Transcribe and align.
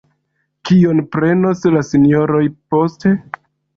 Kion 0.69 1.01
prenos 1.15 1.63
la 1.75 1.85
Sinjoroj 1.91 2.43
poste? 2.75 3.13